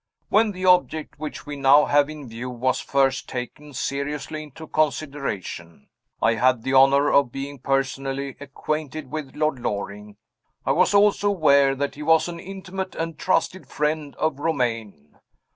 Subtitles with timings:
[0.29, 5.89] When the object which we now have in view was first taken seriously into consideration,
[6.23, 10.17] I had the honor of being personally acquainted with Lord Loring.
[10.65, 15.19] I was also aware that he was an intimate and trusted friend of Romayne.